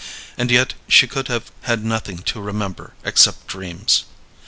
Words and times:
And 0.35 0.49
yet 0.49 0.73
she 0.87 1.05
could 1.05 1.27
have 1.27 1.51
had 1.61 1.85
nothing 1.85 2.23
to 2.23 2.41
remember 2.41 2.93
except 3.05 3.45
dreams. 3.45 4.05